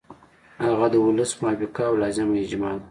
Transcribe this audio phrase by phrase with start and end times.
[0.65, 2.79] هغه د ولس موافقه او لازمه اجماع ده.